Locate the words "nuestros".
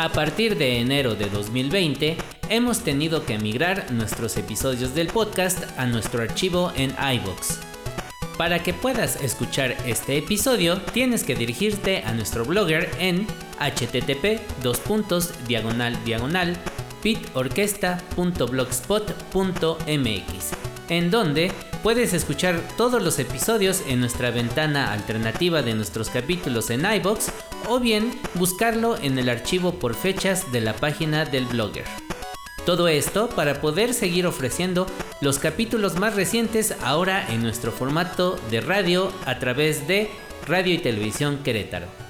3.92-4.38, 25.74-26.08